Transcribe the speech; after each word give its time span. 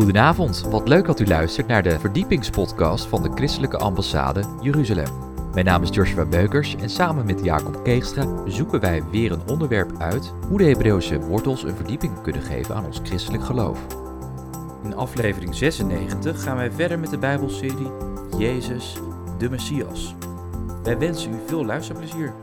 Goedenavond, 0.00 0.60
wat 0.60 0.88
leuk 0.88 1.06
dat 1.06 1.20
u 1.20 1.26
luistert 1.26 1.66
naar 1.66 1.82
de 1.82 1.98
verdiepingspodcast 1.98 3.06
van 3.06 3.22
de 3.22 3.30
Christelijke 3.34 3.76
Ambassade 3.76 4.44
Jeruzalem. 4.60 5.08
Mijn 5.52 5.64
naam 5.64 5.82
is 5.82 5.88
Joshua 5.94 6.24
Beukers 6.24 6.76
en 6.76 6.90
samen 6.90 7.26
met 7.26 7.44
Jacob 7.44 7.84
Keegstra 7.84 8.26
zoeken 8.46 8.80
wij 8.80 9.02
weer 9.10 9.32
een 9.32 9.48
onderwerp 9.48 9.98
uit 9.98 10.32
hoe 10.48 10.58
de 10.58 10.64
Hebreeuwse 10.64 11.20
wortels 11.20 11.62
een 11.62 11.76
verdieping 11.76 12.22
kunnen 12.22 12.42
geven 12.42 12.74
aan 12.74 12.84
ons 12.84 13.00
christelijk 13.02 13.44
geloof. 13.44 13.86
In 14.82 14.94
aflevering 14.94 15.54
96 15.54 16.42
gaan 16.42 16.56
wij 16.56 16.70
verder 16.70 16.98
met 16.98 17.10
de 17.10 17.18
Bijbelserie 17.18 17.90
Jezus, 18.38 18.96
de 19.38 19.50
Messias. 19.50 20.14
Wij 20.82 20.98
wensen 20.98 21.32
u 21.32 21.38
veel 21.46 21.64
luisterplezier. 21.64 22.34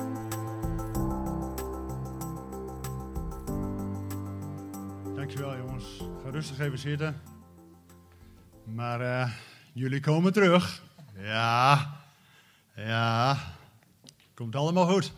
Dankjewel 5.16 5.58
jongens. 5.58 6.04
Ga 6.24 6.30
rustig 6.30 6.60
even 6.60 6.80
zitten. 6.80 7.37
Maar 8.74 9.02
eh, 9.02 9.32
jullie 9.74 10.00
komen 10.00 10.34
terug. 10.34 10.84
Ja, 11.18 11.96
ja. 12.76 13.40
Komt 14.34 14.56
allemaal 14.56 14.88
goed. 14.88 15.12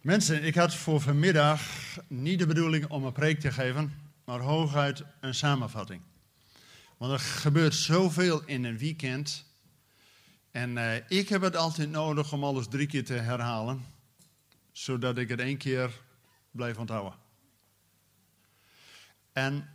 Mensen, 0.00 0.44
ik 0.44 0.54
had 0.54 0.74
voor 0.74 1.00
vanmiddag 1.00 1.62
niet 2.08 2.38
de 2.38 2.46
bedoeling 2.46 2.86
om 2.86 3.04
een 3.04 3.12
preek 3.12 3.40
te 3.40 3.52
geven, 3.52 3.94
maar 4.24 4.40
hooguit 4.40 5.02
een 5.20 5.34
samenvatting. 5.34 6.02
Want 6.96 7.12
er 7.12 7.18
gebeurt 7.18 7.74
zoveel 7.74 8.42
in 8.44 8.64
een 8.64 8.78
weekend. 8.78 9.44
En 10.50 10.78
eh, 10.78 11.02
ik 11.08 11.28
heb 11.28 11.42
het 11.42 11.56
altijd 11.56 11.90
nodig 11.90 12.32
om 12.32 12.44
alles 12.44 12.68
drie 12.68 12.86
keer 12.86 13.04
te 13.04 13.14
herhalen, 13.14 13.84
zodat 14.72 15.18
ik 15.18 15.28
het 15.28 15.40
één 15.40 15.56
keer 15.56 16.00
blijf 16.50 16.76
onthouden. 16.76 17.14
En 19.32 19.68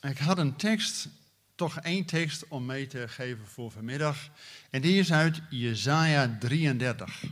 ik 0.00 0.18
had 0.18 0.38
een 0.38 0.56
tekst, 0.56 1.08
toch 1.56 1.78
één 1.78 2.04
tekst 2.04 2.48
om 2.48 2.66
mee 2.66 2.86
te 2.86 3.08
geven 3.08 3.46
voor 3.46 3.70
vanmiddag. 3.70 4.28
En 4.70 4.80
die 4.80 4.98
is 4.98 5.12
uit 5.12 5.40
Jesaja 5.50 6.36
33. 6.40 7.24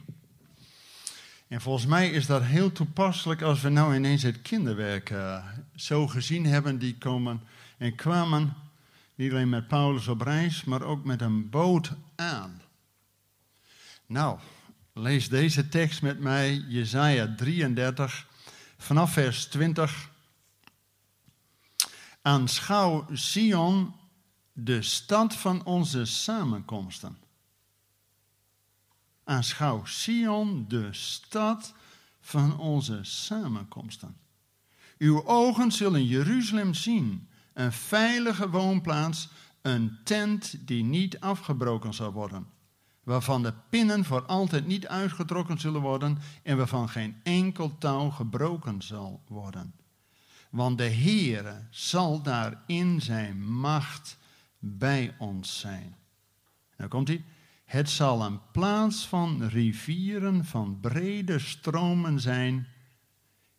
En 1.48 1.60
volgens 1.60 1.86
mij 1.86 2.10
is 2.10 2.26
dat 2.26 2.42
heel 2.42 2.72
toepasselijk 2.72 3.42
als 3.42 3.60
we 3.60 3.68
nou 3.68 3.94
ineens 3.94 4.22
het 4.22 4.42
kinderwerk 4.42 5.10
uh, 5.10 5.46
zo 5.74 6.06
gezien 6.06 6.46
hebben. 6.46 6.78
Die 6.78 6.98
komen 6.98 7.42
en 7.78 7.94
kwamen 7.94 8.54
niet 9.14 9.30
alleen 9.30 9.48
met 9.48 9.68
Paulus 9.68 10.08
op 10.08 10.20
reis, 10.20 10.64
maar 10.64 10.82
ook 10.82 11.04
met 11.04 11.20
een 11.20 11.50
boot 11.50 11.92
aan. 12.16 12.62
Nou, 14.06 14.38
lees 14.92 15.28
deze 15.28 15.68
tekst 15.68 16.02
met 16.02 16.20
mij, 16.20 16.64
Jesaja 16.68 17.34
33, 17.36 18.26
vanaf 18.76 19.12
vers 19.12 19.44
20 19.44 20.12
Aanschouw 22.22 23.06
Sion, 23.12 23.94
de 24.56 24.82
stad 24.82 25.34
van 25.34 25.64
onze 25.64 26.04
samenkomsten. 26.04 27.18
Aanschouw 29.24 29.84
Sion, 29.84 30.64
de 30.68 30.88
stad 30.90 31.74
van 32.20 32.58
onze 32.58 32.98
samenkomsten. 33.02 34.16
Uw 34.98 35.26
ogen 35.26 35.72
zullen 35.72 36.06
Jeruzalem 36.06 36.74
zien, 36.74 37.28
een 37.52 37.72
veilige 37.72 38.50
woonplaats, 38.50 39.28
een 39.62 39.98
tent 40.04 40.66
die 40.66 40.84
niet 40.84 41.20
afgebroken 41.20 41.94
zal 41.94 42.12
worden, 42.12 42.46
waarvan 43.02 43.42
de 43.42 43.54
pinnen 43.68 44.04
voor 44.04 44.26
altijd 44.26 44.66
niet 44.66 44.86
uitgetrokken 44.86 45.58
zullen 45.58 45.80
worden 45.80 46.18
en 46.42 46.56
waarvan 46.56 46.88
geen 46.88 47.20
enkel 47.22 47.78
touw 47.78 48.10
gebroken 48.10 48.82
zal 48.82 49.22
worden. 49.28 49.74
Want 50.50 50.78
de 50.78 50.90
Heere 50.90 51.66
zal 51.70 52.22
daar 52.22 52.62
in 52.66 53.00
zijn 53.00 53.44
macht 53.44 54.16
bij 54.66 55.14
ons 55.18 55.60
zijn. 55.60 55.96
Dan 56.76 56.88
komt 56.88 57.08
hij. 57.08 57.24
Het 57.64 57.90
zal 57.90 58.24
een 58.24 58.40
plaats 58.52 59.06
van 59.06 59.46
rivieren, 59.46 60.44
van 60.44 60.80
brede 60.80 61.38
stromen 61.38 62.20
zijn. 62.20 62.66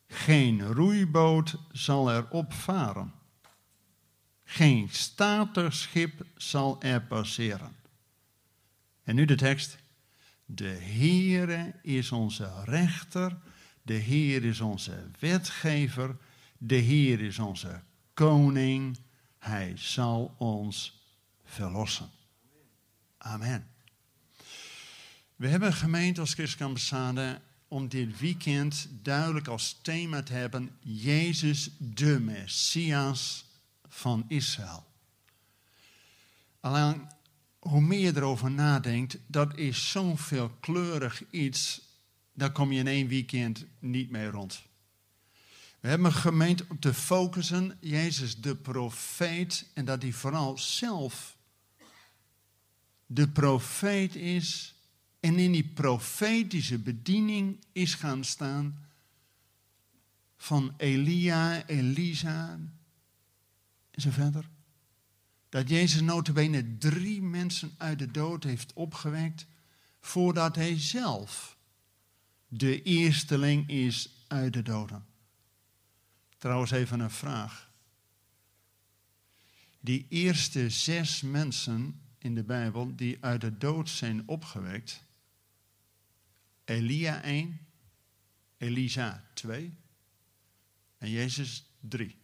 Geen 0.08 0.62
roeiboot 0.62 1.56
zal 1.72 2.12
er 2.12 2.30
opvaren. 2.30 3.14
Geen 4.44 4.90
statig 4.90 5.74
schip 5.74 6.26
zal 6.36 6.82
er 6.82 7.02
passeren. 7.02 7.76
En 9.04 9.16
nu 9.16 9.26
de 9.26 9.36
tekst. 9.36 9.78
De 10.46 10.68
Heere 10.68 11.74
is 11.82 12.12
onze 12.12 12.64
rechter. 12.64 13.38
De 13.82 13.94
Heer 13.94 14.44
is 14.44 14.62
onze 14.62 15.10
wetgever. 15.20 16.18
De 16.58 16.76
Heer 16.76 17.22
is 17.22 17.40
onze 17.40 17.82
koning. 18.14 18.98
Hij 19.40 19.74
zal 19.76 20.36
ons 20.38 21.05
verlossen. 21.46 22.10
Amen. 23.18 23.70
We 25.36 25.48
hebben 25.48 25.74
gemeend 25.74 26.20
als 26.20 26.34
christelijke 26.34 26.66
ambassade 26.66 27.42
om 27.68 27.88
dit 27.88 28.20
weekend 28.20 28.88
duidelijk 29.02 29.48
als 29.48 29.80
thema 29.82 30.24
te 30.24 30.34
hebben: 30.34 30.78
Jezus 30.80 31.70
de 31.78 32.20
Messias 32.20 33.46
van 33.88 34.26
Israël. 34.28 34.86
Alleen 36.60 37.08
hoe 37.60 37.82
meer 37.82 38.00
je 38.00 38.16
erover 38.16 38.52
nadenkt, 38.52 39.18
dat 39.28 39.58
is 39.58 39.92
zo'n 39.92 40.18
veelkleurig 40.18 41.24
iets, 41.30 41.82
daar 42.34 42.52
kom 42.52 42.72
je 42.72 42.80
in 42.80 42.88
één 42.88 43.08
weekend 43.08 43.66
niet 43.80 44.10
mee 44.10 44.28
rond. 44.30 44.64
We 45.86 45.92
hebben 45.92 46.14
gemeend 46.14 46.68
om 46.68 46.80
te 46.80 46.94
focussen, 46.94 47.78
Jezus 47.80 48.42
de 48.42 48.56
profeet, 48.56 49.70
en 49.74 49.86
dat 49.86 50.02
hij 50.02 50.12
vooral 50.12 50.58
zelf 50.58 51.38
de 53.06 53.30
profeet 53.30 54.16
is 54.16 54.76
en 55.20 55.40
in 55.40 55.52
die 55.52 55.68
profetische 55.68 56.80
bediening 56.80 57.66
is 57.72 57.94
gaan 57.94 58.24
staan 58.24 58.86
van 60.38 60.74
Elia, 60.78 61.66
Elisa 61.68 62.52
en 63.92 64.02
zo 64.02 64.10
verder. 64.10 64.50
Dat 65.50 65.70
Jezus 65.70 66.02
notabene 66.02 66.78
drie 66.78 67.22
mensen 67.22 67.72
uit 67.78 68.00
de 68.00 68.12
dood 68.12 68.44
heeft 68.44 68.74
opgewekt 68.74 69.46
voordat 70.00 70.56
hij 70.56 70.80
zelf 70.80 71.58
de 72.48 72.82
eersteling 72.82 73.70
is 73.70 74.26
uit 74.28 74.54
de 74.54 74.62
doden. 74.62 75.14
Trouwens 76.38 76.72
even 76.72 77.00
een 77.00 77.12
vraag. 77.12 77.72
Die 79.80 80.06
eerste 80.10 80.70
zes 80.70 81.22
mensen 81.22 82.02
in 82.18 82.36
de 82.36 82.44
Bijbel 82.44 82.96
die 82.96 83.24
uit 83.24 83.42
de 83.42 83.58
dood 83.58 83.90
zijn 83.90 84.28
opgewekt. 84.28 85.04
Elia 86.64 87.22
1, 87.22 87.60
Elisa 88.58 89.24
2 89.34 89.78
en 90.98 91.10
Jezus 91.10 91.70
3. 91.80 92.18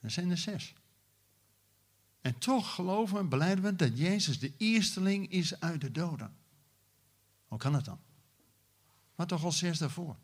Dat 0.00 0.12
zijn 0.12 0.30
er 0.30 0.38
zes. 0.38 0.74
En 2.20 2.38
toch 2.38 2.74
geloven 2.74 3.14
we 3.14 3.20
en 3.20 3.28
beleiden 3.28 3.64
we 3.64 3.76
dat 3.76 3.98
Jezus 3.98 4.38
de 4.38 4.52
eersteling 4.56 5.30
is 5.30 5.60
uit 5.60 5.80
de 5.80 5.90
doden. 5.90 6.36
Hoe 7.46 7.58
kan 7.58 7.72
dat 7.72 7.84
dan? 7.84 8.00
Maar 9.14 9.26
toch 9.26 9.44
al 9.44 9.52
zes 9.52 9.78
daarvoor. 9.78 10.16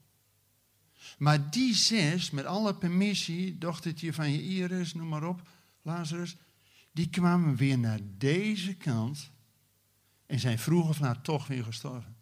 Maar 1.18 1.50
die 1.50 1.74
zes, 1.74 2.30
met 2.30 2.44
alle 2.44 2.74
permissie, 2.74 3.58
dochtertje 3.58 4.12
van 4.12 4.32
je 4.32 4.42
Iris, 4.42 4.94
noem 4.94 5.08
maar 5.08 5.24
op, 5.24 5.48
Lazarus, 5.82 6.36
die 6.92 7.10
kwamen 7.10 7.56
weer 7.56 7.78
naar 7.78 8.00
deze 8.18 8.74
kant 8.74 9.30
en 10.26 10.40
zijn 10.40 10.58
vroeg 10.58 10.88
of 10.88 11.00
laat 11.00 11.24
toch 11.24 11.46
weer 11.46 11.64
gestorven. 11.64 12.16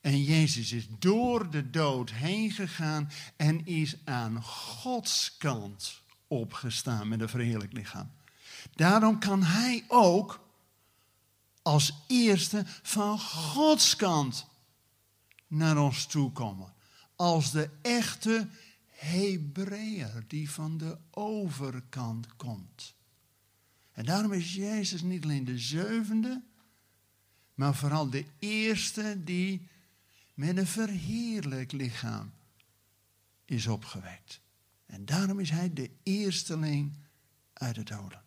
En 0.00 0.22
Jezus 0.22 0.72
is 0.72 0.86
door 0.98 1.50
de 1.50 1.70
dood 1.70 2.10
heen 2.10 2.50
gegaan 2.50 3.10
en 3.36 3.66
is 3.66 3.96
aan 4.04 4.42
Gods 4.42 5.36
kant 5.36 6.02
opgestaan 6.26 7.08
met 7.08 7.20
een 7.20 7.28
verheerlijk 7.28 7.72
lichaam. 7.72 8.10
Daarom 8.74 9.18
kan 9.18 9.42
hij 9.42 9.84
ook 9.88 10.48
als 11.62 11.92
eerste 12.06 12.62
van 12.82 13.18
Gods 13.20 13.96
kant 13.96 14.46
naar 15.46 15.78
ons 15.78 16.06
toe 16.06 16.32
komen 16.32 16.74
als 17.16 17.50
de 17.50 17.70
echte 17.82 18.48
Hebreeër 18.86 20.24
die 20.26 20.50
van 20.50 20.78
de 20.78 20.98
overkant 21.10 22.36
komt. 22.36 22.94
En 23.92 24.04
daarom 24.04 24.32
is 24.32 24.54
Jezus 24.54 25.02
niet 25.02 25.24
alleen 25.24 25.44
de 25.44 25.58
zevende, 25.58 26.42
maar 27.54 27.74
vooral 27.74 28.10
de 28.10 28.24
eerste 28.38 29.24
die 29.24 29.68
met 30.34 30.56
een 30.56 30.66
verheerlijk 30.66 31.72
lichaam 31.72 32.32
is 33.44 33.66
opgewekt. 33.66 34.40
En 34.86 35.04
daarom 35.04 35.40
is 35.40 35.50
hij 35.50 35.72
de 35.72 35.90
eersteling 36.02 36.92
uit 37.52 37.74
de 37.74 37.82
doden. 37.82 38.24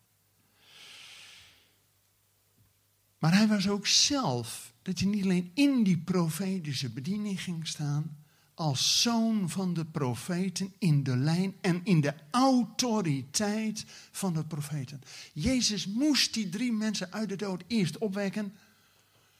Maar 3.20 3.36
hij 3.36 3.48
was 3.48 3.68
ook 3.68 3.88
zelf, 3.88 4.74
dat 4.82 5.00
hij 5.00 5.08
niet 5.08 5.24
alleen 5.24 5.52
in 5.54 5.84
die 5.84 5.98
profetische 5.98 6.90
bediening 6.90 7.42
ging 7.42 7.68
staan, 7.68 8.19
als 8.60 9.02
zoon 9.02 9.50
van 9.50 9.74
de 9.74 9.86
profeten 9.86 10.74
in 10.78 11.04
de 11.04 11.18
lijn 11.18 11.56
en 11.62 11.82
in 11.84 12.02
de 12.02 12.14
autoriteit 12.32 13.86
van 14.12 14.34
de 14.34 14.46
profeten. 14.46 15.02
Jezus 15.34 15.88
moest 15.88 16.34
die 16.34 16.50
drie 16.50 16.72
mensen 16.72 17.12
uit 17.12 17.30
de 17.30 17.36
dood 17.36 17.64
eerst 17.68 17.98
opwekken, 17.98 18.56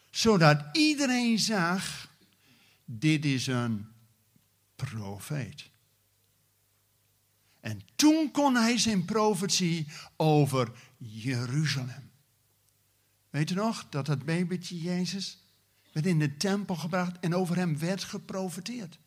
zodat 0.10 0.64
iedereen 0.72 1.40
zag, 1.40 2.16
dit 2.86 3.26
is 3.26 3.48
een 3.48 3.88
profeet. 4.76 5.70
En 7.60 7.82
toen 7.96 8.32
kon 8.32 8.56
hij 8.56 8.78
zijn 8.78 9.06
profetie 9.06 9.88
over 10.16 10.72
Jeruzalem. 10.98 12.12
Weet 13.30 13.50
u 13.50 13.54
nog 13.54 13.90
dat 13.90 14.06
dat 14.06 14.26
babytje 14.26 14.82
Jezus 14.82 15.44
werd 15.92 16.06
in 16.06 16.20
de 16.20 16.38
tempel 16.38 16.76
gebracht 16.76 17.20
en 17.20 17.36
over 17.36 17.56
hem 17.56 17.80
werd 17.80 18.04
geprofeteerd. 18.04 19.00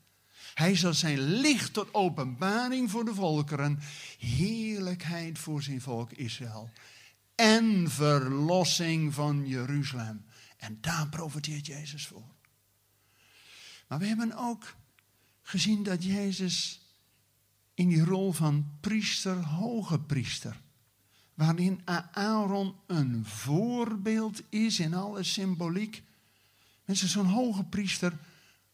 Hij 0.55 0.77
zal 0.77 0.95
zijn 0.95 1.19
licht 1.19 1.73
tot 1.73 1.95
openbaring 1.95 2.91
voor 2.91 3.05
de 3.05 3.15
volkeren, 3.15 3.79
heerlijkheid 4.19 5.39
voor 5.39 5.63
zijn 5.63 5.81
volk 5.81 6.13
Israël 6.13 6.71
en 7.35 7.91
verlossing 7.91 9.15
van 9.15 9.47
Jeruzalem. 9.47 10.25
En 10.57 10.79
daar 10.81 11.09
profeteert 11.09 11.67
Jezus 11.67 12.07
voor. 12.07 12.35
Maar 13.89 13.99
we 13.99 14.07
hebben 14.07 14.37
ook 14.37 14.75
gezien 15.43 15.83
dat 15.83 16.05
Jezus 16.05 16.81
in 17.75 17.89
die 17.89 18.05
rol 18.05 18.33
van 18.33 18.77
priester, 18.81 19.37
hoge 19.37 20.01
priester, 20.01 20.61
waarin 21.35 21.81
Aaron 22.13 22.75
een 22.87 23.27
voorbeeld 23.27 24.43
is 24.49 24.79
in 24.79 24.95
alle 24.95 25.23
symboliek. 25.23 26.03
Mensen, 26.85 27.09
zo'n 27.09 27.27
hoge 27.27 27.65
priester 27.65 28.19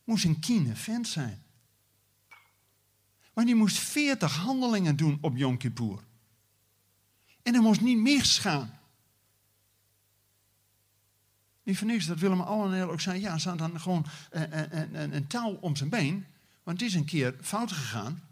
moest 0.04 0.24
een 0.24 0.38
kiene 0.38 0.76
vent 0.76 1.08
zijn. 1.08 1.42
Maar 3.38 3.46
die 3.46 3.56
moest 3.56 3.79
veertig 3.79 4.37
handelingen 4.37 4.96
doen 4.96 5.19
op 5.20 5.37
Yom 5.37 5.56
Kippur. 5.56 6.05
En 7.43 7.55
er 7.55 7.62
moest 7.62 7.81
niet 7.81 7.99
misgaan. 7.99 8.79
Niet 11.62 11.79
voor 11.79 11.87
niks 11.87 12.06
dat 12.06 12.19
Willem 12.19 12.40
Alleneel 12.40 12.90
ook 12.90 13.00
zei, 13.00 13.20
ja, 13.20 13.38
ze 13.38 13.49
had 13.49 13.58
dan 13.58 13.81
gewoon 13.81 14.06
een, 14.31 14.52
eh, 14.52 14.82
eh, 14.82 14.93
een, 14.93 15.14
een 15.14 15.26
touw 15.26 15.50
om 15.50 15.76
zijn 15.76 15.88
been. 15.88 16.26
Want 16.62 16.81
het 16.81 16.88
is 16.88 16.94
een 16.94 17.05
keer 17.05 17.35
fout 17.40 17.73
gegaan 17.73 18.23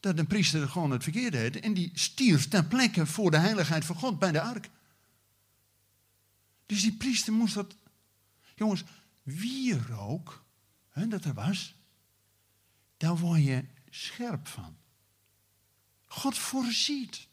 dat 0.00 0.18
een 0.18 0.26
priester 0.26 0.68
gewoon 0.68 0.90
het 0.90 1.02
verkeerde 1.02 1.36
deed. 1.36 1.60
En 1.60 1.74
die 1.74 1.90
stierf 1.94 2.48
ter 2.48 2.64
plekke 2.64 3.06
voor 3.06 3.30
de 3.30 3.38
heiligheid 3.38 3.84
van 3.84 3.96
God 3.96 4.18
bij 4.18 4.32
de 4.32 4.40
ark. 4.40 4.70
Dus 6.66 6.82
die 6.82 6.96
priester 6.96 7.32
moest 7.32 7.54
dat. 7.54 7.76
Jongens, 8.54 8.84
wierook, 9.22 10.44
hè, 10.88 11.08
dat 11.08 11.24
er 11.24 11.34
was, 11.34 11.74
daar 12.96 13.16
word 13.16 13.44
je 13.44 13.64
scherp 13.94 14.48
van. 14.48 14.76
God 16.06 16.38
voorziet, 16.38 17.28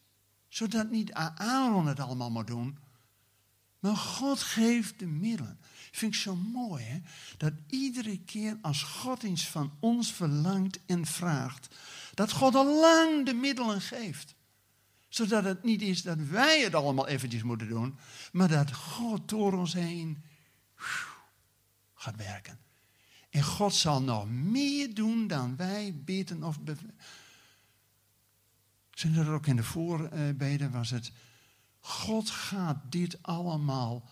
zodat 0.48 0.90
niet 0.90 1.14
Aaron 1.14 1.88
het 1.88 2.00
allemaal 2.00 2.32
moet 2.32 2.48
doen, 2.48 2.78
maar 3.80 3.96
God 3.96 4.40
geeft 4.40 5.00
de 5.00 5.06
middelen. 5.06 5.60
Vind 5.92 6.14
ik 6.14 6.20
zo 6.20 6.36
mooi, 6.36 6.84
hè? 6.84 7.00
Dat 7.38 7.54
iedere 7.68 8.20
keer 8.20 8.58
als 8.62 8.84
God 8.84 9.24
iets 9.24 9.48
van 9.48 9.74
ons 9.80 10.14
verlangt 10.14 10.80
en 10.86 11.06
vraagt, 11.06 11.76
dat 12.14 12.32
God 12.32 12.56
al 12.56 12.80
lang 12.80 13.26
de 13.26 13.34
middelen 13.34 13.82
geeft. 13.82 14.36
Zodat 15.10 15.44
het 15.44 15.64
niet 15.64 15.82
is 15.82 16.02
dat 16.02 16.18
wij 16.18 16.62
het 16.62 16.76
allemaal 16.76 17.08
eventjes 17.08 17.44
moeten 17.44 17.68
doen, 17.68 17.98
maar 18.32 18.48
dat 18.48 18.74
God 18.74 19.30
door 19.30 19.54
ons 19.54 19.74
heen 19.74 20.24
gaat 21.94 22.16
werken. 22.16 22.60
En 23.30 23.44
God 23.44 23.74
zal 23.74 24.02
nog 24.02 24.30
meer 24.30 24.94
doen 24.94 25.28
dan 25.28 25.56
wij 25.56 26.02
bidden 26.04 26.44
of 26.44 26.60
Zijn 28.92 29.16
er 29.16 29.30
ook 29.30 29.48
in 29.48 29.56
de 29.56 29.64
voorbeden 29.64 30.72
was 30.72 30.90
het, 30.90 31.12
God 31.80 32.30
gaat 32.30 32.78
dit 32.90 33.24
allemaal 33.24 34.10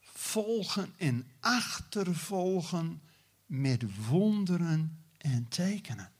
volgen 0.00 0.94
en 0.96 1.30
achtervolgen 1.40 3.02
met 3.46 4.06
wonderen 4.06 5.04
en 5.18 5.48
tekenen. 5.48 6.12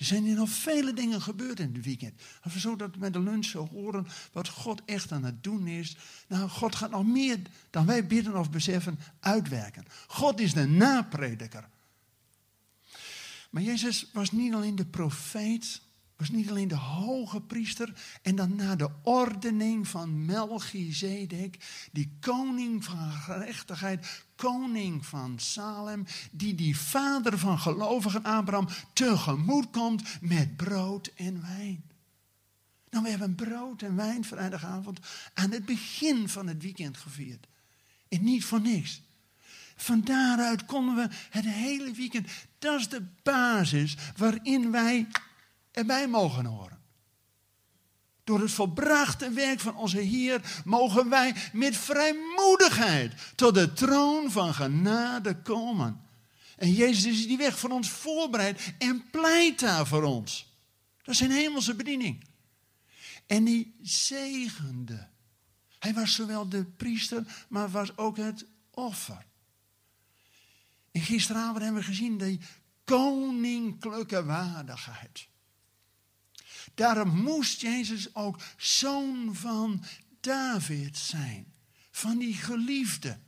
Er 0.00 0.06
zijn 0.06 0.24
hier 0.24 0.34
nog 0.34 0.50
vele 0.50 0.92
dingen 0.92 1.22
gebeurd 1.22 1.60
in 1.60 1.74
het 1.74 1.84
weekend. 1.84 2.22
Als 2.42 2.52
we 2.52 2.60
zo 2.60 2.76
dat 2.76 2.96
met 2.96 3.12
de 3.12 3.20
lunch 3.20 3.52
horen 3.52 4.06
wat 4.32 4.48
God 4.48 4.82
echt 4.84 5.12
aan 5.12 5.24
het 5.24 5.42
doen 5.42 5.66
is. 5.66 5.96
Nou, 6.28 6.48
God 6.48 6.74
gaat 6.74 6.90
nog 6.90 7.06
meer 7.06 7.38
dan 7.70 7.86
wij 7.86 8.06
bidden 8.06 8.38
of 8.38 8.50
beseffen 8.50 8.98
uitwerken. 9.20 9.84
God 10.06 10.40
is 10.40 10.52
de 10.52 10.66
naprediker. 10.66 11.68
Maar 13.50 13.62
Jezus 13.62 14.10
was 14.12 14.30
niet 14.30 14.54
alleen 14.54 14.76
de 14.76 14.86
profeet, 14.86 15.82
was 16.20 16.30
niet 16.30 16.50
alleen 16.50 16.68
de 16.68 16.74
hoge 16.74 17.40
priester 17.40 17.92
en 18.22 18.36
dan 18.36 18.54
na 18.56 18.76
de 18.76 18.90
ordening 19.02 19.88
van 19.88 20.24
Melchizedek, 20.24 21.58
die 21.92 22.16
koning 22.20 22.84
van 22.84 23.12
gerechtigheid, 23.12 24.24
koning 24.36 25.06
van 25.06 25.38
Salem, 25.38 26.06
die 26.30 26.54
die 26.54 26.78
vader 26.78 27.38
van 27.38 27.58
gelovigen 27.58 28.22
Abraham 28.22 28.68
tegemoet 28.92 29.70
komt 29.70 30.02
met 30.20 30.56
brood 30.56 31.12
en 31.16 31.40
wijn. 31.40 31.82
Nou, 32.90 33.04
we 33.04 33.10
hebben 33.10 33.34
brood 33.34 33.82
en 33.82 33.96
wijn 33.96 34.24
vrijdagavond 34.24 34.98
aan 35.34 35.50
het 35.50 35.64
begin 35.64 36.28
van 36.28 36.46
het 36.46 36.62
weekend 36.62 36.96
gevierd. 36.96 37.46
En 38.08 38.24
niet 38.24 38.44
voor 38.44 38.60
niks. 38.60 39.02
Van 39.76 40.00
daaruit 40.00 40.64
konden 40.64 40.94
we 40.94 41.08
het 41.30 41.44
hele 41.44 41.92
weekend, 41.92 42.28
dat 42.58 42.80
is 42.80 42.88
de 42.88 43.06
basis 43.22 43.96
waarin 44.16 44.70
wij 44.70 45.06
erbij 45.70 46.08
mogen 46.08 46.44
horen. 46.44 46.78
Door 48.24 48.40
het 48.40 48.50
volbrachte 48.50 49.30
werk 49.30 49.60
van 49.60 49.76
onze 49.76 49.98
Heer 49.98 50.62
mogen 50.64 51.08
wij 51.08 51.34
met 51.52 51.76
vrijmoedigheid 51.76 53.14
tot 53.34 53.54
de 53.54 53.72
troon 53.72 54.30
van 54.30 54.54
genade 54.54 55.42
komen. 55.42 56.00
En 56.56 56.72
Jezus 56.72 57.04
is 57.04 57.26
die 57.26 57.36
weg 57.36 57.58
voor 57.58 57.70
ons 57.70 57.90
voorbereid 57.90 58.74
en 58.78 59.04
pleit 59.10 59.60
daar 59.60 59.86
voor 59.86 60.02
ons. 60.02 60.56
Dat 61.02 61.14
is 61.14 61.20
een 61.20 61.30
hemelse 61.30 61.74
bediening. 61.74 62.24
En 63.26 63.44
die 63.44 63.76
zegende. 63.82 65.08
Hij 65.78 65.94
was 65.94 66.14
zowel 66.14 66.48
de 66.48 66.64
priester, 66.64 67.46
maar 67.48 67.70
was 67.70 67.96
ook 67.96 68.16
het 68.16 68.46
offer. 68.70 69.26
En 70.90 71.00
gisteravond 71.00 71.62
hebben 71.62 71.80
we 71.80 71.86
gezien 71.86 72.18
die 72.18 72.40
koninklijke 72.84 74.24
waardigheid. 74.24 75.28
Daarom 76.80 77.22
moest 77.22 77.60
Jezus 77.60 78.14
ook 78.14 78.40
zoon 78.56 79.34
van 79.34 79.84
David 80.20 80.98
zijn. 80.98 81.52
Van 81.90 82.18
die 82.18 82.34
geliefde. 82.34 83.18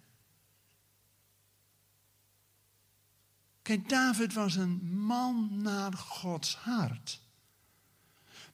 Kijk, 3.62 3.88
David 3.88 4.32
was 4.32 4.56
een 4.56 4.92
man 4.92 5.62
naar 5.62 5.92
Gods 5.92 6.56
hart. 6.56 7.20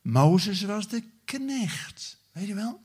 Mozes 0.02 0.62
was 0.62 0.88
de 0.88 1.04
knecht, 1.24 2.18
weet 2.32 2.46
je 2.46 2.54
wel? 2.54 2.80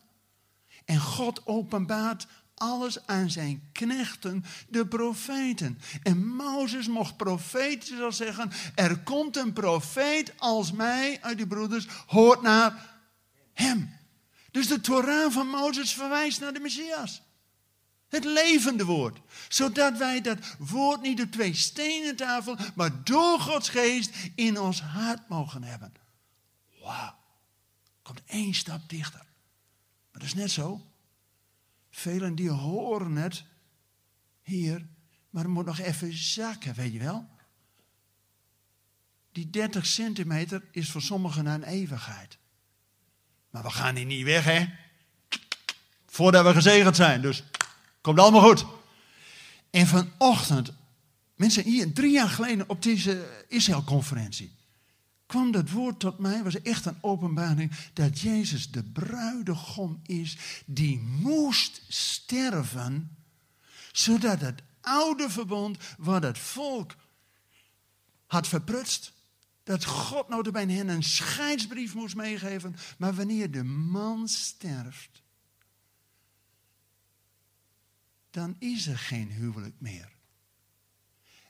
En 0.86 1.00
God 1.00 1.46
openbaart 1.46 2.28
alles 2.64 3.08
aan 3.08 3.30
zijn 3.30 3.70
knechten, 3.72 4.46
de 4.70 4.88
profeten. 4.88 5.80
En 6.04 6.28
Mozes 6.28 6.88
mocht 6.88 7.18
profetisch 7.18 8.02
al 8.02 8.12
zeggen, 8.12 8.52
er 8.76 9.00
komt 9.00 9.38
een 9.38 9.54
profeet 9.54 10.34
als 10.38 10.72
mij 10.72 11.18
uit 11.22 11.38
de 11.38 11.48
broeders, 11.48 11.88
hoort 12.06 12.42
naar 12.42 13.00
hem. 13.54 13.96
Dus 14.52 14.68
de 14.68 14.82
Torah 14.82 15.32
van 15.32 15.48
Mozes 15.48 15.94
verwijst 15.94 16.40
naar 16.40 16.54
de 16.54 16.60
Messias. 16.60 17.22
Het 18.08 18.24
levende 18.24 18.86
woord. 18.86 19.20
Zodat 19.48 19.98
wij 19.98 20.22
dat 20.22 20.38
woord 20.58 21.02
niet 21.02 21.22
op 21.22 21.32
twee 21.32 21.54
stenen 21.54 22.16
tafel, 22.16 22.58
maar 22.76 23.04
door 23.04 23.40
Gods 23.40 23.70
geest 23.70 24.16
in 24.36 24.60
ons 24.60 24.82
hart 24.82 25.30
mogen 25.30 25.64
hebben. 25.64 25.94
Wauw. 26.82 27.16
Komt 28.02 28.22
één 28.26 28.54
stap 28.54 28.90
dichter. 28.90 29.26
Maar 30.12 30.22
dat 30.22 30.24
is 30.24 30.34
net 30.34 30.52
zo. 30.52 30.93
Velen 31.96 32.36
die 32.36 32.50
horen 32.50 33.16
het 33.16 33.44
hier, 34.42 34.88
maar 35.30 35.44
het 35.44 35.52
moet 35.52 35.66
nog 35.66 35.80
even 35.80 36.18
zakken, 36.18 36.74
weet 36.74 36.94
je 36.94 37.00
wel. 37.00 37.30
Die 39.32 39.50
30 39.50 39.86
centimeter 39.86 40.64
is 40.72 40.92
voor 40.92 41.02
sommigen 41.02 41.46
een 41.46 41.64
eeuwigheid. 41.64 42.38
Maar 43.50 43.64
we 43.64 43.70
gaan 43.70 43.96
hier 43.96 44.06
niet 44.06 44.26
weg, 44.26 44.44
hè? 44.44 44.66
Voordat 46.06 46.46
we 46.46 46.54
gezegend 46.54 46.96
zijn. 46.96 47.22
Dus 47.22 47.44
komt 48.02 48.20
allemaal 48.20 48.50
goed. 48.50 48.66
En 49.70 49.88
vanochtend, 49.88 50.74
mensen 51.36 51.64
hier 51.64 51.94
drie 51.94 52.12
jaar 52.12 52.30
geleden 52.30 52.70
op 52.70 52.82
deze 52.82 53.46
Israël-conferentie 53.48 54.56
kwam 55.34 55.52
dat 55.52 55.70
woord 55.70 56.00
tot 56.00 56.18
mij, 56.18 56.44
was 56.44 56.62
echt 56.62 56.86
een 56.86 56.98
openbaring, 57.02 57.72
dat 57.94 58.20
Jezus 58.20 58.72
de 58.72 58.84
bruidegom 58.84 60.00
is 60.04 60.38
die 60.66 61.00
moest 61.00 61.82
sterven, 61.88 63.18
zodat 63.92 64.42
het 64.42 64.64
oude 64.82 65.30
verbond, 65.30 65.78
waar 65.98 66.22
het 66.22 66.38
volk 66.38 66.96
had 68.26 68.48
verprutst. 68.48 69.14
Dat 69.64 69.86
God 69.86 70.30
notabene 70.30 70.74
hen 70.74 70.88
een 70.88 71.04
scheidsbrief 71.04 71.94
moest 71.94 72.16
meegeven. 72.16 72.76
Maar 72.98 73.14
wanneer 73.14 73.52
de 73.52 73.64
man 73.64 74.28
sterft, 74.28 75.22
dan 78.32 78.56
is 78.60 78.88
er 78.88 78.98
geen 78.98 79.32
huwelijk 79.32 79.76
meer. 79.78 80.12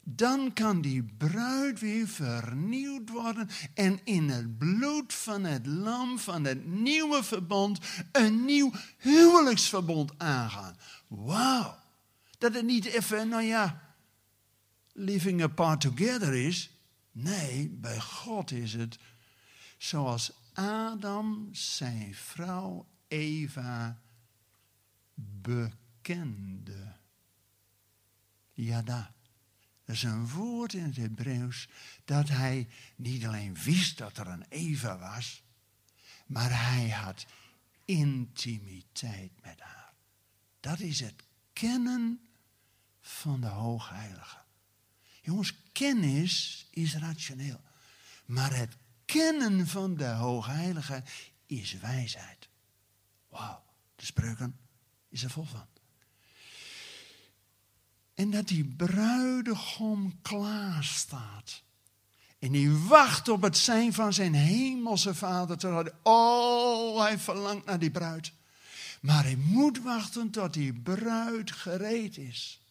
Dan 0.03 0.53
kan 0.53 0.81
die 0.81 1.03
bruid 1.03 1.79
weer 1.79 2.07
vernieuwd 2.07 3.09
worden 3.09 3.49
en 3.73 3.99
in 4.03 4.29
het 4.29 4.57
bloed 4.57 5.13
van 5.13 5.43
het 5.43 5.65
lam 5.65 6.19
van 6.19 6.43
het 6.43 6.65
nieuwe 6.65 7.23
verbond 7.23 7.79
een 8.11 8.45
nieuw 8.45 8.71
huwelijksverbond 8.97 10.11
aangaan. 10.17 10.75
Wauw. 11.07 11.81
Dat 12.37 12.53
het 12.53 12.65
niet 12.65 12.85
even, 12.85 13.27
nou 13.27 13.43
ja, 13.43 13.95
living 14.93 15.43
apart 15.43 15.81
together 15.81 16.33
is. 16.33 16.71
Nee, 17.11 17.69
bij 17.69 17.99
God 17.99 18.51
is 18.51 18.73
het 18.73 18.97
zoals 19.77 20.31
Adam 20.53 21.49
zijn 21.51 22.13
vrouw 22.15 22.87
Eva 23.07 24.01
bekende. 25.13 26.95
Ja, 28.53 28.81
dat. 29.85 29.95
Is 29.95 30.03
een 30.03 30.29
woord 30.29 30.73
in 30.73 30.83
het 30.83 30.95
Hebreeuws 30.95 31.69
dat 32.05 32.29
hij 32.29 32.67
niet 32.95 33.25
alleen 33.25 33.55
wist 33.63 33.97
dat 33.97 34.17
er 34.17 34.27
een 34.27 34.45
Eva 34.49 34.97
was, 34.97 35.43
maar 36.25 36.71
hij 36.71 36.89
had 36.89 37.25
intimiteit 37.85 39.31
met 39.41 39.59
haar. 39.59 39.93
Dat 40.59 40.79
is 40.79 40.99
het 40.99 41.23
kennen 41.53 42.27
van 43.01 43.41
de 43.41 43.47
Hoogheilige. 43.47 44.41
Jongens, 45.21 45.53
kennis 45.71 46.67
is 46.71 46.95
rationeel. 46.95 47.61
Maar 48.25 48.55
het 48.55 48.77
kennen 49.05 49.67
van 49.67 49.95
de 49.95 50.07
Hoogheilige 50.07 51.03
is 51.45 51.73
wijsheid. 51.73 52.49
Wauw, 53.29 53.63
de 53.95 54.05
spreuken 54.05 54.59
is 55.09 55.23
er 55.23 55.29
vol 55.29 55.43
van. 55.43 55.67
En 58.13 58.31
dat 58.31 58.47
die 58.47 58.65
bruidegom 58.65 60.21
klaar 60.21 60.83
staat. 60.83 61.63
En 62.39 62.51
die 62.51 62.71
wacht 62.71 63.29
op 63.29 63.41
het 63.41 63.57
zijn 63.57 63.93
van 63.93 64.13
zijn 64.13 64.33
hemelse 64.33 65.15
vader. 65.15 65.57
Terwijl 65.57 65.83
hij, 65.83 65.93
oh, 66.03 67.01
hij 67.01 67.19
verlangt 67.19 67.65
naar 67.65 67.79
die 67.79 67.91
bruid. 67.91 68.33
Maar 69.01 69.23
hij 69.23 69.35
moet 69.35 69.79
wachten 69.79 70.29
tot 70.29 70.53
die 70.53 70.73
bruid 70.73 71.51
gereed 71.51 72.17
is. 72.17 72.61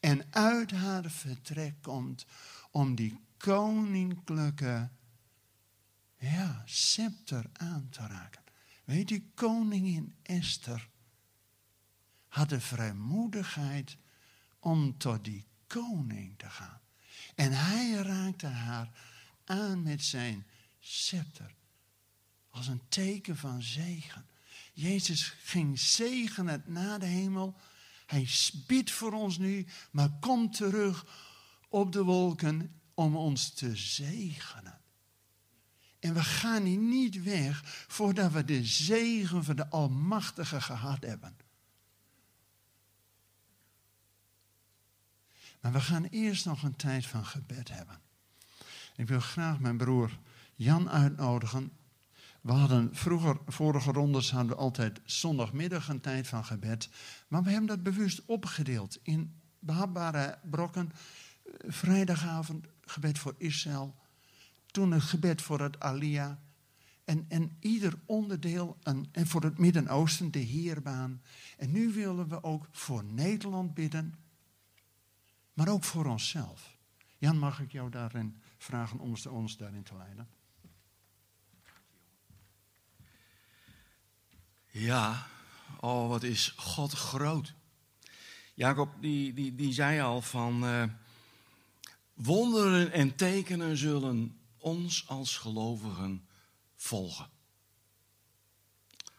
En 0.00 0.26
uit 0.30 0.70
haar 0.70 1.10
vertrek 1.10 1.74
komt 1.82 2.26
om 2.70 2.94
die 2.94 3.20
koninklijke 3.36 4.88
ja, 6.18 6.62
scepter 6.64 7.44
aan 7.52 7.86
te 7.90 8.00
raken. 8.06 8.42
Weet 8.84 9.08
je, 9.08 9.22
koningin 9.34 10.14
Esther 10.22 10.88
had 12.28 12.48
de 12.48 12.60
vrijmoedigheid 12.60 13.96
om 14.62 14.98
tot 14.98 15.24
die 15.24 15.46
koning 15.66 16.38
te 16.38 16.50
gaan. 16.50 16.80
En 17.34 17.52
hij 17.52 17.92
raakte 17.92 18.46
haar 18.46 18.90
aan 19.44 19.82
met 19.82 20.02
zijn 20.02 20.46
scepter. 20.80 21.54
Als 22.50 22.66
een 22.66 22.82
teken 22.88 23.36
van 23.36 23.62
zegen. 23.62 24.26
Jezus 24.72 25.34
ging 25.42 25.78
zegenen 25.78 26.62
naar 26.66 26.98
de 26.98 27.06
hemel. 27.06 27.56
Hij 28.06 28.28
bidt 28.66 28.90
voor 28.90 29.12
ons 29.12 29.38
nu, 29.38 29.66
maar 29.90 30.10
komt 30.20 30.56
terug 30.56 31.06
op 31.68 31.92
de 31.92 32.02
wolken 32.02 32.80
om 32.94 33.16
ons 33.16 33.50
te 33.50 33.76
zegenen. 33.76 34.80
En 35.98 36.14
we 36.14 36.24
gaan 36.24 36.62
hier 36.62 36.78
niet 36.78 37.22
weg 37.22 37.84
voordat 37.88 38.32
we 38.32 38.44
de 38.44 38.64
zegen 38.64 39.44
van 39.44 39.56
de 39.56 39.68
Almachtige 39.68 40.60
gehad 40.60 41.02
hebben. 41.02 41.36
Maar 45.62 45.72
we 45.72 45.80
gaan 45.80 46.04
eerst 46.04 46.44
nog 46.44 46.62
een 46.62 46.76
tijd 46.76 47.06
van 47.06 47.24
gebed 47.24 47.68
hebben. 47.68 47.98
Ik 48.96 49.08
wil 49.08 49.20
graag 49.20 49.60
mijn 49.60 49.76
broer 49.76 50.18
Jan 50.54 50.90
uitnodigen. 50.90 51.72
We 52.40 52.52
hadden 52.52 52.88
vroeger, 52.92 53.38
vorige 53.46 53.92
rondes 53.92 54.30
hadden 54.30 54.50
we 54.56 54.62
altijd 54.62 55.00
zondagmiddag 55.04 55.88
een 55.88 56.00
tijd 56.00 56.26
van 56.26 56.44
gebed. 56.44 56.88
Maar 57.28 57.42
we 57.42 57.50
hebben 57.50 57.68
dat 57.68 57.82
bewust 57.82 58.22
opgedeeld 58.26 58.98
in 59.02 59.40
behapbare 59.58 60.38
brokken. 60.50 60.92
Vrijdagavond 61.66 62.66
gebed 62.80 63.18
voor 63.18 63.34
Israël. 63.38 63.94
Toen 64.66 64.92
het 64.92 65.02
gebed 65.02 65.42
voor 65.42 65.60
het 65.60 65.80
Alia. 65.80 66.40
En, 67.04 67.24
en 67.28 67.56
ieder 67.60 67.94
onderdeel, 68.06 68.76
een, 68.82 69.08
en 69.12 69.26
voor 69.26 69.42
het 69.42 69.58
Midden-Oosten, 69.58 70.30
de 70.30 70.38
Heerbaan. 70.38 71.22
En 71.56 71.72
nu 71.72 71.92
willen 71.92 72.28
we 72.28 72.42
ook 72.42 72.68
voor 72.70 73.04
Nederland 73.04 73.74
bidden 73.74 74.14
maar 75.52 75.68
ook 75.68 75.84
voor 75.84 76.06
onszelf. 76.06 76.76
Jan, 77.18 77.38
mag 77.38 77.60
ik 77.60 77.72
jou 77.72 77.90
daarin 77.90 78.42
vragen 78.58 78.98
om 78.98 79.14
ons 79.28 79.56
daarin 79.56 79.82
te 79.82 79.96
leiden? 79.96 80.28
Ja, 84.66 85.26
oh 85.80 86.08
wat 86.08 86.22
is 86.22 86.54
God 86.56 86.92
groot. 86.92 87.54
Jacob 88.54 89.00
die, 89.00 89.32
die, 89.32 89.54
die 89.54 89.72
zei 89.72 90.00
al 90.00 90.22
van 90.22 90.64
uh, 90.64 90.84
wonderen 92.14 92.92
en 92.92 93.16
tekenen 93.16 93.76
zullen 93.76 94.40
ons 94.58 95.08
als 95.08 95.38
gelovigen 95.38 96.28
volgen. 96.76 97.30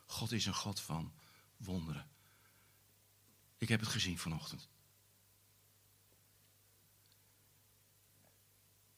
God 0.05 0.31
is 0.31 0.45
een 0.45 0.55
God 0.55 0.79
van 0.79 1.13
wonderen. 1.57 2.07
Ik 3.57 3.69
heb 3.69 3.79
het 3.79 3.89
gezien 3.89 4.19
vanochtend. 4.19 4.67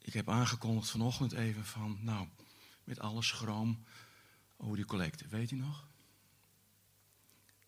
Ik 0.05 0.13
heb 0.13 0.29
aangekondigd 0.29 0.89
vanochtend 0.89 1.31
even 1.31 1.65
van, 1.65 1.97
nou, 2.01 2.27
met 2.83 2.99
alle 2.99 3.21
schroom 3.21 3.83
over 4.57 4.75
die 4.75 4.85
collecte. 4.85 5.27
Weet 5.27 5.51
u 5.51 5.55
nog? 5.55 5.87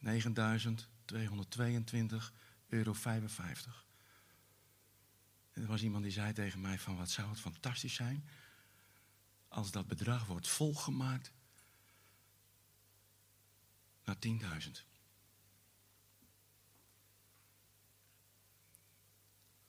9.222,55 0.05 0.09
euro. 2.67 2.95
En 5.51 5.61
er 5.61 5.67
was 5.67 5.83
iemand 5.83 6.03
die 6.03 6.11
zei 6.11 6.33
tegen 6.33 6.61
mij 6.61 6.79
van, 6.79 6.97
wat 6.97 7.09
zou 7.09 7.29
het 7.29 7.39
fantastisch 7.39 7.93
zijn 7.93 8.27
als 9.47 9.71
dat 9.71 9.87
bedrag 9.87 10.25
wordt 10.25 10.47
volgemaakt 10.47 11.33
naar 14.03 14.17
10.000. 14.27 14.31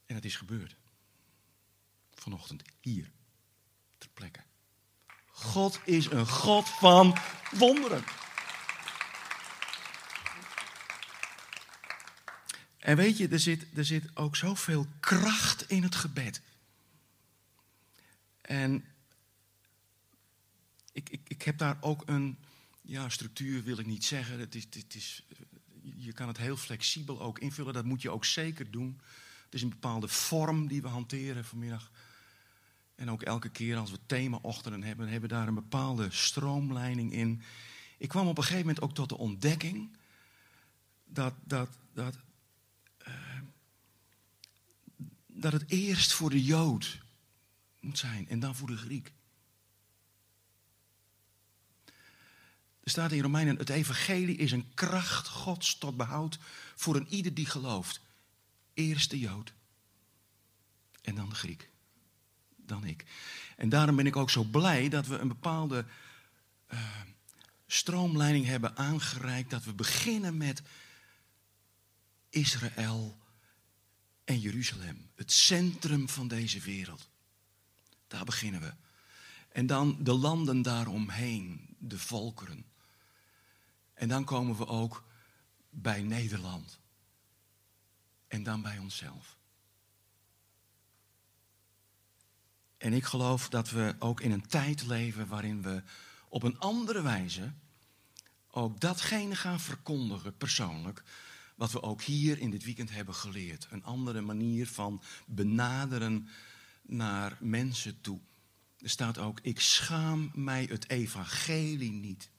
En 0.07 0.15
het 0.15 0.25
is 0.25 0.37
gebeurd 0.37 0.77
vanochtend 2.21 2.63
hier 2.81 3.11
ter 3.99 4.09
plekke. 4.15 4.41
God 5.27 5.81
is 5.85 6.11
een 6.11 6.27
God 6.27 6.69
van 6.69 7.17
wonderen. 7.51 8.05
En 12.79 12.97
weet 12.97 13.17
je, 13.17 13.29
er 13.29 13.41
zit, 13.41 13.67
er 13.77 13.85
zit 13.85 14.17
ook 14.17 14.37
zoveel 14.37 14.87
kracht 15.01 15.71
in 15.71 15.83
het 15.83 15.95
gebed. 15.95 16.41
En 18.41 18.85
ik, 20.93 21.09
ik, 21.11 21.21
ik 21.29 21.43
heb 21.43 21.59
daar 21.59 21.77
ook 21.81 22.03
een 22.07 22.39
ja, 22.83 23.09
structuur, 23.09 23.63
wil 23.63 23.79
ik 23.79 23.87
niet 23.87 24.05
zeggen. 24.05 24.39
Het 24.39 24.55
is, 24.55 24.65
het 24.71 24.95
is, 24.95 25.27
je 25.97 26.13
kan 26.13 26.29
het 26.29 26.37
heel 26.37 26.57
flexibel 26.57 27.21
ook 27.21 27.39
invullen, 27.39 27.75
dat 27.75 27.85
moet 27.85 28.03
je 28.03 28.11
ook 28.11 28.25
zeker 28.25 28.71
doen. 28.71 29.01
Het 29.45 29.55
is 29.55 29.63
een 29.63 29.69
bepaalde 29.69 30.09
vorm 30.09 30.69
die 30.69 30.83
we 30.83 30.89
hanteren 30.89 31.45
vanmiddag. 31.45 31.91
En 32.99 33.11
ook 33.11 33.23
elke 33.23 33.49
keer 33.49 33.77
als 33.77 33.91
we 33.91 33.99
themaochtenden 34.07 34.83
hebben, 34.83 35.09
hebben 35.09 35.29
we 35.29 35.35
daar 35.35 35.49
een 35.49 35.55
bepaalde 35.55 36.11
stroomleiding 36.11 37.13
in. 37.13 37.43
Ik 37.99 38.09
kwam 38.09 38.27
op 38.27 38.37
een 38.37 38.43
gegeven 38.43 38.67
moment 38.67 38.85
ook 38.85 38.95
tot 38.95 39.09
de 39.09 39.19
ontdekking 39.19 39.97
dat, 41.05 41.35
dat, 41.45 41.69
dat, 41.93 42.19
uh, 43.09 43.15
dat 45.27 45.53
het 45.53 45.65
eerst 45.67 46.13
voor 46.13 46.31
de 46.31 46.45
Jood 46.45 46.99
moet 47.81 47.99
zijn 47.99 48.29
en 48.29 48.41
dan 48.41 48.55
voor 48.55 48.69
de 48.69 48.77
Griek. 48.77 49.13
Er 52.81 52.91
staat 52.91 53.13
in 53.13 53.23
Romeinen, 53.23 53.57
het 53.57 53.71
evangelie 53.71 54.37
is 54.37 54.53
een 54.53 54.75
kracht 54.75 55.29
Gods 55.29 55.79
tot 55.79 55.97
behoud 55.97 56.39
voor 56.75 56.97
een 56.97 57.09
ieder 57.09 57.35
die 57.35 57.47
gelooft. 57.47 58.01
Eerst 58.75 59.11
de 59.11 59.19
Jood 59.19 59.53
en 61.03 61.15
dan 61.15 61.29
de 61.29 61.35
Griek 61.35 61.71
dan 62.69 62.85
ik. 62.85 63.05
En 63.57 63.69
daarom 63.69 63.97
ben 63.97 64.07
ik 64.07 64.17
ook 64.17 64.31
zo 64.31 64.45
blij 64.45 64.89
dat 64.89 65.07
we 65.07 65.19
een 65.19 65.29
bepaalde 65.29 65.87
uh, 66.73 66.81
stroomleiding 67.67 68.47
hebben 68.47 68.77
aangereikt. 68.77 69.51
Dat 69.51 69.65
we 69.65 69.75
beginnen 69.75 70.37
met 70.37 70.63
Israël 72.29 73.19
en 74.25 74.41
Jeruzalem. 74.41 75.11
Het 75.15 75.33
centrum 75.33 76.09
van 76.09 76.29
deze 76.29 76.61
wereld. 76.61 77.09
Daar 78.07 78.25
beginnen 78.25 78.61
we. 78.61 78.75
En 79.49 79.67
dan 79.67 79.97
de 80.01 80.13
landen 80.13 80.63
daaromheen, 80.63 81.77
de 81.79 81.99
volkeren. 81.99 82.65
En 83.95 84.09
dan 84.09 84.25
komen 84.25 84.57
we 84.57 84.67
ook 84.67 85.05
bij 85.71 86.03
Nederland. 86.03 86.79
En 88.29 88.43
dan 88.43 88.63
bij 88.63 88.79
onszelf. 88.79 89.38
En 92.79 92.93
ik 92.93 93.05
geloof 93.05 93.49
dat 93.49 93.71
we 93.71 93.95
ook 93.99 94.21
in 94.21 94.33
een 94.33 94.47
tijd 94.47 94.87
leven 94.87 95.27
waarin 95.27 95.63
we 95.63 95.83
op 96.29 96.43
een 96.43 96.59
andere 96.59 97.03
wijze 97.03 97.53
ook 98.51 98.81
datgene 98.81 99.37
gaan 99.37 99.61
verkondigen, 99.61 100.37
persoonlijk, 100.37 101.03
wat 101.55 101.73
we 101.73 101.83
ook 101.83 102.03
hier 102.03 102.39
in 102.39 102.51
dit 102.51 102.65
weekend 102.65 102.91
hebben 102.91 103.15
geleerd. 103.15 103.67
Een 103.71 103.85
andere 103.85 104.21
manier 104.21 104.67
van 104.67 105.03
benaderen 105.27 106.29
naar 106.83 107.37
mensen 107.41 108.01
toe. 108.01 108.21
Er 108.79 108.91
staat 108.91 109.19
ook, 109.19 109.41
ik 109.43 109.61
schaam 109.61 110.31
mij 110.35 110.65
het 110.65 110.89
evangelie 110.89 111.93
niet. 111.93 112.31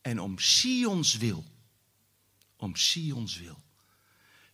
En 0.00 0.20
om 0.20 0.38
Sions 0.38 1.16
wil, 1.16 1.44
om 2.56 2.76
Sions 2.76 3.36
wil, 3.38 3.62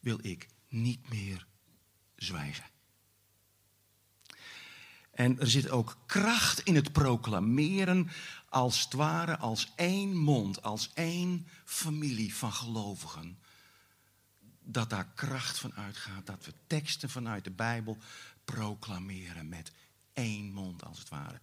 wil 0.00 0.18
ik 0.22 0.48
niet 0.68 1.08
meer 1.08 1.46
zwijgen. 2.16 2.64
En 5.20 5.40
er 5.40 5.50
zit 5.50 5.70
ook 5.70 5.96
kracht 6.06 6.60
in 6.60 6.74
het 6.74 6.92
proclameren, 6.92 8.10
als 8.48 8.84
het 8.84 8.92
ware 8.92 9.36
als 9.36 9.72
één 9.76 10.16
mond, 10.16 10.62
als 10.62 10.90
één 10.94 11.46
familie 11.64 12.34
van 12.34 12.52
gelovigen. 12.52 13.38
Dat 14.64 14.90
daar 14.90 15.08
kracht 15.14 15.58
van 15.58 15.74
uitgaat, 15.74 16.26
dat 16.26 16.44
we 16.44 16.52
teksten 16.66 17.10
vanuit 17.10 17.44
de 17.44 17.50
Bijbel 17.50 17.98
proclameren 18.44 19.48
met 19.48 19.72
één 20.12 20.52
mond, 20.52 20.84
als 20.84 20.98
het 20.98 21.08
ware. 21.08 21.40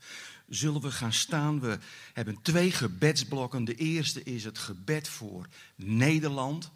Zullen 0.47 0.81
we 0.81 0.91
gaan 0.91 1.13
staan? 1.13 1.59
We 1.59 1.79
hebben 2.13 2.41
twee 2.41 2.71
gebedsblokken. 2.71 3.65
De 3.65 3.75
eerste 3.75 4.23
is 4.23 4.43
het 4.43 4.57
gebed 4.57 5.07
voor 5.07 5.47
Nederland, 5.75 6.71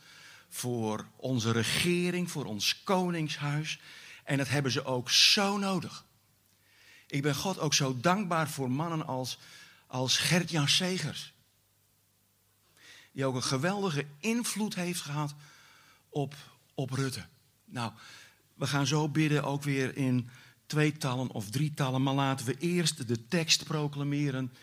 voor 0.50 1.08
onze 1.16 1.52
regering, 1.52 2.32
voor 2.32 2.46
ons 2.46 2.84
koningshuis. 2.84 3.80
En 4.24 4.38
dat 4.38 4.50
hebben 4.50 4.72
ze 4.72 4.86
ook 4.86 5.10
zo 5.10 5.58
nodig. 5.58 6.10
Ik 7.12 7.22
ben 7.22 7.36
God 7.36 7.60
ook 7.60 7.74
zo 7.74 7.98
dankbaar 8.00 8.50
voor 8.50 8.72
mannen 8.72 9.08
als, 9.08 9.38
als 9.88 10.18
Gert-Jan 10.18 10.68
Segers. 10.68 11.34
Die 13.12 13.26
ook 13.26 13.36
een 13.36 13.44
geweldige 13.44 14.06
invloed 14.20 14.76
heeft 14.76 15.02
gehad 15.02 15.34
op, 16.10 16.36
op 16.74 16.92
Rutte. 16.92 17.26
Nou, 17.66 17.92
we 18.54 18.68
gaan 18.68 18.88
zo 18.88 19.10
bidden 19.10 19.44
ook 19.44 19.64
weer 19.64 19.98
in 19.98 20.30
tweetallen 20.66 21.30
of 21.30 21.50
drietallen. 21.50 22.04
Maar 22.04 22.14
laten 22.14 22.46
we 22.46 22.58
eerst 22.58 23.08
de 23.08 23.28
tekst 23.28 23.64
proclameren. 23.64 24.54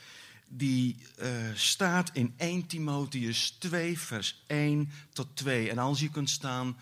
Die 0.47 0.97
uh, 1.19 1.28
staat 1.55 2.11
in 2.12 2.35
1 2.37 2.67
Timotheus 2.67 3.50
2, 3.50 3.99
vers 3.99 4.43
1 4.47 4.90
tot 5.12 5.28
2. 5.35 5.71
En 5.71 5.78
als 5.78 6.00
je 6.00 6.11
kunt 6.11 6.31
staan, 6.31 6.76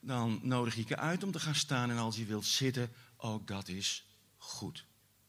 dan 0.00 0.40
nodig 0.42 0.76
ik 0.76 0.88
je 0.88 0.96
uit 0.96 1.24
om 1.24 1.32
te 1.32 1.40
gaan 1.40 1.54
staan. 1.54 1.90
En 1.90 1.98
als 1.98 2.16
je 2.16 2.24
wilt 2.24 2.46
zitten, 2.46 2.90
ook 3.16 3.46
dat 3.46 3.68
is 3.68 4.06
goed 4.36 4.86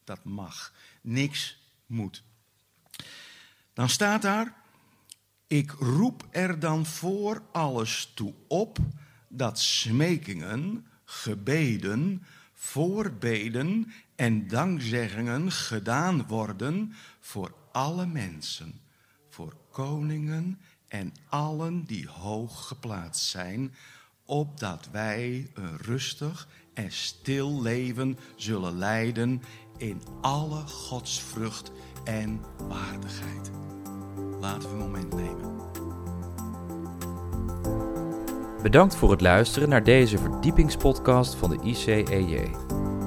dat 0.09 0.23
mag. 0.23 0.73
Niks 1.01 1.57
moet. 1.85 2.23
Dan 3.73 3.89
staat 3.89 4.21
daar, 4.21 4.53
ik 5.47 5.71
roep 5.71 6.27
er 6.31 6.59
dan 6.59 6.85
voor 6.85 7.43
alles 7.51 8.11
toe 8.13 8.33
op 8.47 8.77
dat 9.27 9.59
smekingen, 9.59 10.87
gebeden, 11.05 12.25
voorbeden 12.53 13.93
en 14.15 14.47
dankzeggingen 14.47 15.51
gedaan 15.51 16.27
worden 16.27 16.93
voor 17.19 17.55
alle 17.71 18.05
mensen, 18.05 18.81
voor 19.29 19.55
koningen 19.71 20.59
en 20.87 21.13
allen 21.27 21.83
die 21.85 22.07
hoog 22.07 22.67
geplaatst 22.67 23.25
zijn, 23.25 23.75
opdat 24.25 24.89
wij 24.91 25.51
een 25.53 25.77
rustig 25.77 26.47
en 26.73 26.91
stil 26.91 27.61
leven 27.61 28.17
zullen 28.35 28.77
leiden 28.77 29.41
in 29.79 30.01
alle 30.21 30.61
godsvrucht 30.67 31.71
en 32.03 32.41
waardigheid. 32.67 33.51
Laten 34.39 34.69
we 34.69 34.75
een 34.75 34.81
moment 34.81 35.15
nemen. 35.15 35.57
Bedankt 38.61 38.95
voor 38.95 39.11
het 39.11 39.21
luisteren 39.21 39.69
naar 39.69 39.83
deze 39.83 40.17
verdiepingspodcast 40.17 41.35
van 41.35 41.49
de 41.49 41.59
ICEJ. 41.63 42.51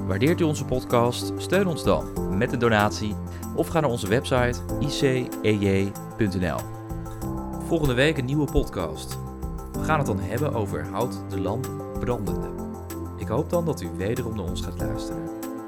Waardeert 0.07 0.39
u 0.39 0.43
onze 0.43 0.65
podcast? 0.65 1.33
Steun 1.37 1.67
ons 1.67 1.83
dan 1.83 2.37
met 2.37 2.53
een 2.53 2.59
donatie 2.59 3.15
of 3.55 3.67
ga 3.67 3.79
naar 3.79 3.89
onze 3.89 4.07
website 4.07 4.59
icej.nl. 4.79 6.59
Volgende 7.67 7.93
week 7.93 8.17
een 8.17 8.25
nieuwe 8.25 8.51
podcast. 8.51 9.17
We 9.73 9.83
gaan 9.83 9.97
het 9.97 10.07
dan 10.07 10.19
hebben 10.19 10.53
over 10.53 10.87
houd 10.87 11.29
de 11.29 11.39
lamp 11.39 11.69
brandende. 11.99 12.49
Ik 13.17 13.27
hoop 13.27 13.49
dan 13.49 13.65
dat 13.65 13.81
u 13.81 13.89
wederom 13.97 14.35
naar 14.35 14.45
ons 14.45 14.61
gaat 14.61 14.79
luisteren. 14.79 15.42